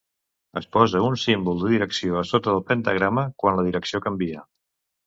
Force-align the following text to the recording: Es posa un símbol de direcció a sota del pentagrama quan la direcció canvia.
Es 0.61 0.67
posa 0.77 1.01
un 1.09 1.17
símbol 1.25 1.61
de 1.65 1.69
direcció 1.75 2.19
a 2.23 2.27
sota 2.31 2.57
del 2.57 2.67
pentagrama 2.73 3.31
quan 3.45 3.61
la 3.61 3.69
direcció 3.71 4.07
canvia. 4.09 4.47